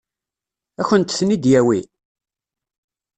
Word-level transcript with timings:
Ad 0.79 0.85
kent-ten-id-yawi? 0.87 1.79